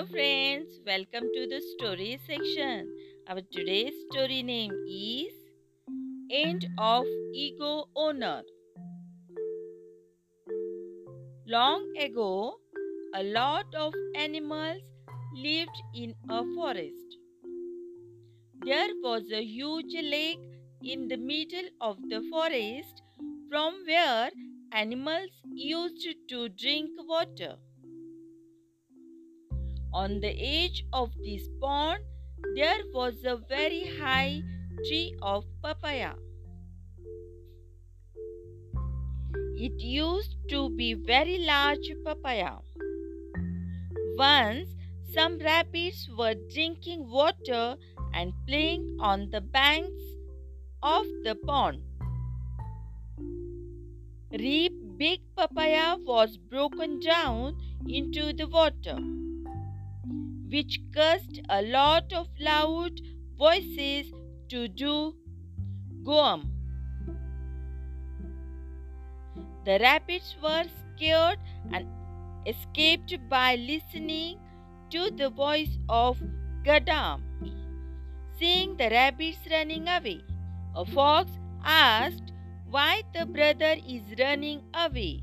Hello 0.00 0.12
friends, 0.12 0.80
welcome 0.86 1.28
to 1.34 1.46
the 1.46 1.60
story 1.60 2.18
section. 2.26 2.90
Our 3.28 3.42
today's 3.52 3.92
story 4.10 4.42
name 4.42 4.72
is 4.88 5.34
End 6.30 6.66
of 6.78 7.04
Ego 7.34 7.84
Owner. 7.94 8.40
Long 11.46 11.84
ago, 11.98 12.54
a 13.14 13.22
lot 13.22 13.66
of 13.74 13.92
animals 14.14 14.80
lived 15.34 15.82
in 15.94 16.14
a 16.30 16.44
forest. 16.54 17.18
There 18.64 18.88
was 19.02 19.30
a 19.30 19.44
huge 19.44 19.94
lake 20.02 20.40
in 20.82 21.08
the 21.08 21.18
middle 21.18 21.68
of 21.82 21.98
the 22.08 22.22
forest 22.30 23.02
from 23.50 23.74
where 23.86 24.30
animals 24.72 25.28
used 25.52 26.08
to 26.30 26.48
drink 26.48 26.88
water. 27.06 27.56
On 29.92 30.20
the 30.20 30.28
edge 30.28 30.84
of 30.92 31.10
this 31.18 31.48
pond, 31.60 32.04
there 32.54 32.78
was 32.94 33.24
a 33.24 33.36
very 33.48 33.98
high 33.98 34.40
tree 34.86 35.16
of 35.20 35.44
papaya. 35.62 36.12
It 39.56 39.80
used 39.80 40.36
to 40.48 40.70
be 40.70 40.94
very 40.94 41.38
large 41.38 41.90
papaya. 42.04 42.58
Once, 44.16 44.68
some 45.12 45.38
rabbits 45.38 46.08
were 46.16 46.34
drinking 46.52 47.10
water 47.10 47.76
and 48.14 48.32
playing 48.46 48.96
on 49.00 49.28
the 49.30 49.40
banks 49.40 50.04
of 50.84 51.04
the 51.24 51.34
pond. 51.34 51.82
Reap 54.30 54.72
big 54.96 55.20
papaya 55.36 55.96
was 55.96 56.36
broken 56.36 57.00
down 57.00 57.56
into 57.88 58.32
the 58.32 58.46
water 58.46 58.98
which 60.50 60.80
caused 60.94 61.40
a 61.48 61.62
lot 61.62 62.12
of 62.12 62.28
loud 62.38 63.00
voices 63.38 64.12
to 64.48 64.68
do 64.68 65.14
goam. 66.04 66.50
The 69.64 69.78
rabbits 69.80 70.36
were 70.42 70.64
scared 70.96 71.38
and 71.72 71.86
escaped 72.46 73.16
by 73.28 73.56
listening 73.56 74.38
to 74.90 75.10
the 75.10 75.30
voice 75.30 75.78
of 75.88 76.18
Gadam. 76.64 77.22
Seeing 78.38 78.76
the 78.76 78.88
rabbits 78.90 79.38
running 79.50 79.86
away, 79.86 80.20
a 80.74 80.84
fox 80.84 81.30
asked 81.62 82.32
why 82.70 83.02
the 83.14 83.26
brother 83.26 83.76
is 83.86 84.02
running 84.18 84.62
away. 84.74 85.22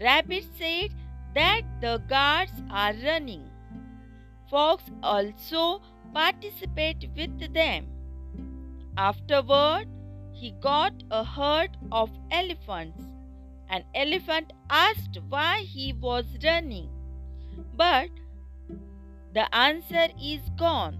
Rabbit 0.00 0.44
said 0.58 0.90
that 1.36 1.62
the 1.80 1.98
guards 2.08 2.62
are 2.70 2.94
running. 3.04 3.44
Fox 4.50 4.84
also 5.02 5.82
participate 6.14 7.10
with 7.16 7.52
them. 7.52 7.86
Afterward, 8.96 9.88
he 10.32 10.52
got 10.62 10.92
a 11.10 11.22
herd 11.24 11.76
of 11.92 12.10
elephants. 12.30 13.02
An 13.68 13.84
elephant 13.94 14.52
asked 14.70 15.18
why 15.28 15.58
he 15.60 15.92
was 15.92 16.24
running, 16.44 16.88
but 17.76 18.08
the 19.34 19.46
answer 19.54 20.06
is 20.22 20.40
gone. 20.56 20.96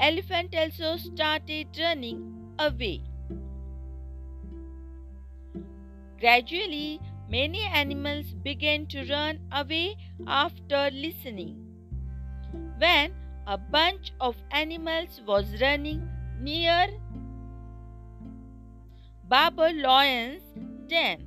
Elephant 0.00 0.54
also 0.56 0.96
started 0.96 1.68
running 1.78 2.20
away. 2.58 3.02
Gradually, 6.18 7.00
Many 7.30 7.62
animals 7.62 8.32
began 8.42 8.86
to 8.86 9.04
run 9.04 9.40
away 9.52 9.96
after 10.26 10.90
listening. 10.90 11.56
When 12.78 13.12
a 13.46 13.58
bunch 13.58 14.12
of 14.18 14.34
animals 14.50 15.20
was 15.26 15.60
running 15.60 16.08
near 16.40 16.88
Baba 19.28 19.72
Lion's 19.74 20.42
den, 20.88 21.26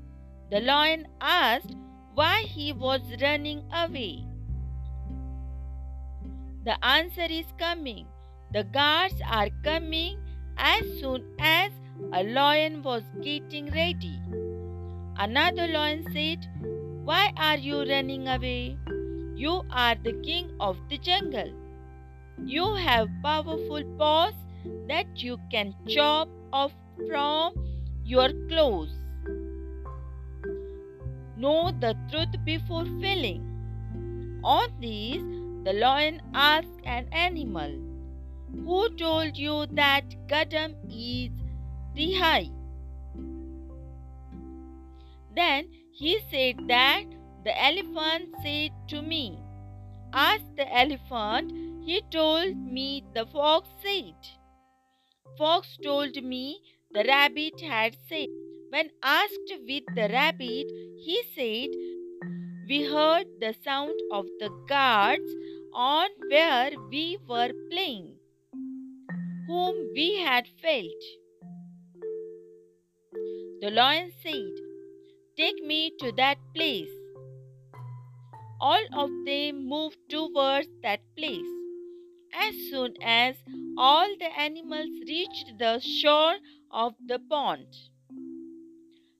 the 0.49 0.59
lion 0.61 1.07
asked 1.21 1.75
why 2.15 2.41
he 2.41 2.73
was 2.73 3.01
running 3.21 3.63
away. 3.71 4.25
The 6.65 6.83
answer 6.83 7.27
is 7.29 7.45
coming. 7.59 8.07
The 8.51 8.63
guards 8.63 9.21
are 9.29 9.49
coming 9.63 10.17
as 10.57 10.81
soon 10.99 11.35
as 11.39 11.71
a 12.11 12.23
lion 12.23 12.81
was 12.81 13.03
getting 13.21 13.69
ready. 13.69 14.19
Another 15.23 15.67
lion 15.67 16.03
said, 16.13 16.47
Why 17.05 17.31
are 17.37 17.57
you 17.57 17.87
running 17.87 18.27
away? 18.27 18.75
You 19.35 19.61
are 19.69 19.93
the 19.93 20.13
king 20.23 20.49
of 20.59 20.77
the 20.89 20.97
jungle. 20.97 21.51
You 22.43 22.73
have 22.73 23.07
powerful 23.21 23.83
paws 23.99 24.33
that 24.87 25.21
you 25.21 25.37
can 25.51 25.75
chop 25.87 26.27
off 26.51 26.71
from 27.07 27.53
your 28.03 28.29
claws. 28.49 28.89
Know 31.37 31.71
the 31.79 31.95
truth 32.09 32.43
before 32.43 32.85
filling. 32.85 33.43
On 34.43 34.69
this, 34.79 35.21
the 35.65 35.73
lion 35.73 36.19
asked 36.33 36.81
an 36.83 37.05
animal, 37.11 37.71
Who 38.65 38.89
told 38.95 39.37
you 39.37 39.67
that 39.73 40.15
Gadam 40.27 40.73
is 40.89 41.29
the 41.93 42.11
high? 42.13 42.49
Then 45.35 45.69
he 45.91 46.19
said 46.29 46.67
that 46.67 47.03
the 47.43 47.63
elephant 47.63 48.35
said 48.43 48.71
to 48.89 49.01
me. 49.01 49.39
Asked 50.13 50.55
the 50.57 50.67
elephant, 50.77 51.51
he 51.85 52.01
told 52.11 52.57
me 52.57 53.03
the 53.15 53.25
fox 53.25 53.69
said. 53.83 54.15
Fox 55.37 55.77
told 55.83 56.21
me 56.23 56.61
the 56.91 57.03
rabbit 57.05 57.61
had 57.61 57.95
said. 58.09 58.27
When 58.69 58.89
asked 59.03 59.53
with 59.67 59.83
the 59.95 60.07
rabbit, 60.11 60.67
he 61.05 61.21
said, 61.35 61.69
We 62.67 62.83
heard 62.85 63.27
the 63.39 63.53
sound 63.63 63.99
of 64.11 64.25
the 64.39 64.49
guards 64.67 65.31
on 65.73 66.09
where 66.29 66.71
we 66.89 67.17
were 67.27 67.51
playing, 67.69 68.15
whom 69.47 69.75
we 69.93 70.17
had 70.19 70.47
felt. 70.61 71.03
The 73.61 73.71
lion 73.71 74.11
said, 74.23 74.70
Take 75.41 75.63
me 75.63 75.91
to 75.99 76.11
that 76.17 76.37
place. 76.53 76.91
All 78.59 78.83
of 78.93 79.09
them 79.25 79.67
moved 79.67 79.97
towards 80.07 80.67
that 80.83 80.99
place. 81.17 81.47
As 82.31 82.53
soon 82.69 82.93
as 83.01 83.37
all 83.75 84.07
the 84.19 84.29
animals 84.39 84.91
reached 85.07 85.53
the 85.57 85.79
shore 85.79 86.35
of 86.69 86.93
the 87.07 87.17
pond, 87.17 87.65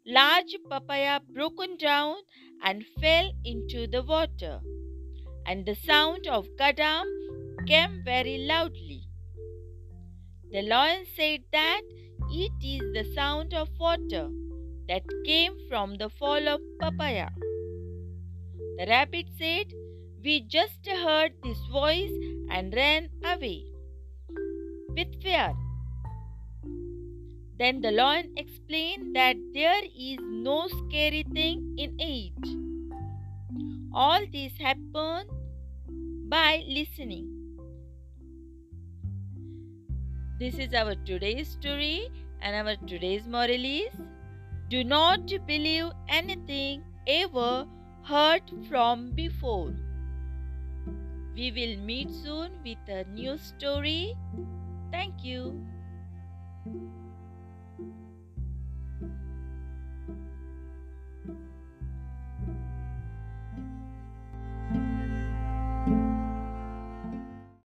large 0.05 0.55
papaya 0.69 1.21
broken 1.33 1.75
down 1.77 2.17
and 2.61 2.85
fell 2.99 3.31
into 3.43 3.87
the 3.87 4.03
water, 4.03 4.59
and 5.47 5.65
the 5.65 5.73
sound 5.73 6.27
of 6.27 6.45
Gadam 6.55 7.07
came 7.65 8.03
very 8.05 8.37
loudly. 8.53 9.01
The 10.51 10.61
lion 10.61 11.03
said 11.15 11.45
that 11.51 11.81
it 12.29 12.51
is 12.63 12.93
the 12.93 13.11
sound 13.15 13.55
of 13.55 13.69
water 13.79 14.29
that 14.91 15.03
came 15.25 15.53
from 15.69 15.95
the 15.99 16.09
fall 16.19 16.47
of 16.53 16.63
papaya. 16.79 17.29
The 18.77 18.85
rabbit 18.87 19.27
said, 19.37 19.67
We 20.23 20.41
just 20.55 20.85
heard 20.85 21.31
this 21.43 21.59
voice 21.71 22.11
and 22.49 22.73
ran 22.73 23.07
away 23.23 23.63
with 24.89 25.13
fear. 25.23 25.53
Then 27.57 27.79
the 27.79 27.91
lion 27.91 28.33
explained 28.35 29.15
that 29.15 29.37
there 29.53 29.81
is 30.09 30.19
no 30.21 30.67
scary 30.67 31.23
thing 31.33 31.75
in 31.77 31.95
it. 31.97 32.51
All 33.93 34.25
this 34.33 34.57
happened 34.57 35.29
by 36.29 36.63
listening. 36.67 37.27
This 40.39 40.55
is 40.55 40.73
our 40.73 40.95
today's 41.05 41.47
story 41.59 42.09
and 42.41 42.55
our 42.55 42.75
today's 42.87 43.27
moral 43.27 43.69
is 43.73 43.93
do 44.71 44.83
not 44.85 45.31
believe 45.45 45.91
anything 46.07 46.83
ever 47.05 47.67
heard 48.03 48.43
from 48.69 49.11
before. 49.11 49.73
We 51.35 51.51
will 51.51 51.77
meet 51.83 52.09
soon 52.09 52.51
with 52.63 52.87
a 52.87 53.03
new 53.03 53.37
story. 53.37 54.15
Thank 54.91 55.25
you. 55.25 55.65